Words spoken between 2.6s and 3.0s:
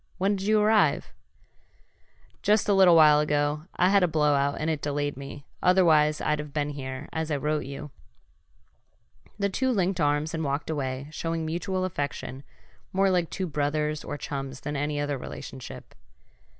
a little